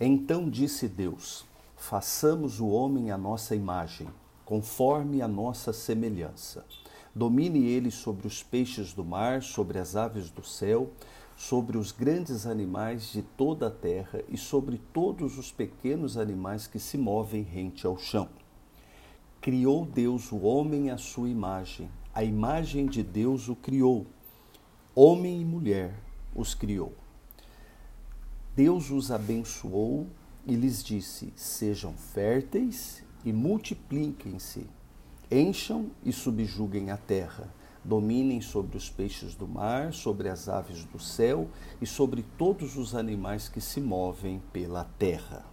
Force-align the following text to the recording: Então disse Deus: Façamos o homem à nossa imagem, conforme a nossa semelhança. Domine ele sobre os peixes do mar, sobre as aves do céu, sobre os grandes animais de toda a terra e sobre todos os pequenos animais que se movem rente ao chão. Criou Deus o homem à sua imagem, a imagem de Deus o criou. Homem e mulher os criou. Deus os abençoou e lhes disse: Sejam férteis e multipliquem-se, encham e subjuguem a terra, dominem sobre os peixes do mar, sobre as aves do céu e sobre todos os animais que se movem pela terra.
Então 0.00 0.48
disse 0.48 0.86
Deus: 0.86 1.44
Façamos 1.76 2.60
o 2.60 2.68
homem 2.68 3.10
à 3.10 3.18
nossa 3.18 3.56
imagem, 3.56 4.06
conforme 4.44 5.20
a 5.20 5.26
nossa 5.26 5.72
semelhança. 5.72 6.64
Domine 7.12 7.66
ele 7.66 7.90
sobre 7.90 8.26
os 8.26 8.40
peixes 8.40 8.92
do 8.92 9.04
mar, 9.04 9.42
sobre 9.42 9.76
as 9.76 9.96
aves 9.96 10.30
do 10.30 10.44
céu, 10.44 10.92
sobre 11.36 11.76
os 11.76 11.90
grandes 11.90 12.46
animais 12.46 13.10
de 13.10 13.22
toda 13.22 13.66
a 13.66 13.70
terra 13.72 14.22
e 14.28 14.36
sobre 14.36 14.80
todos 14.92 15.36
os 15.36 15.50
pequenos 15.50 16.16
animais 16.16 16.68
que 16.68 16.78
se 16.78 16.96
movem 16.96 17.42
rente 17.42 17.84
ao 17.84 17.98
chão. 17.98 18.28
Criou 19.40 19.84
Deus 19.84 20.30
o 20.30 20.38
homem 20.42 20.90
à 20.90 20.98
sua 20.98 21.28
imagem, 21.28 21.90
a 22.14 22.22
imagem 22.22 22.86
de 22.86 23.02
Deus 23.02 23.48
o 23.48 23.56
criou. 23.56 24.06
Homem 24.94 25.40
e 25.40 25.44
mulher 25.44 25.94
os 26.36 26.54
criou. 26.54 26.92
Deus 28.58 28.90
os 28.90 29.12
abençoou 29.12 30.08
e 30.44 30.56
lhes 30.56 30.82
disse: 30.82 31.32
Sejam 31.36 31.92
férteis 31.92 33.04
e 33.24 33.32
multipliquem-se, 33.32 34.66
encham 35.30 35.92
e 36.04 36.12
subjuguem 36.12 36.90
a 36.90 36.96
terra, 36.96 37.54
dominem 37.84 38.40
sobre 38.40 38.76
os 38.76 38.90
peixes 38.90 39.36
do 39.36 39.46
mar, 39.46 39.92
sobre 39.92 40.28
as 40.28 40.48
aves 40.48 40.84
do 40.86 40.98
céu 40.98 41.48
e 41.80 41.86
sobre 41.86 42.24
todos 42.36 42.76
os 42.76 42.96
animais 42.96 43.48
que 43.48 43.60
se 43.60 43.80
movem 43.80 44.42
pela 44.52 44.82
terra. 44.82 45.46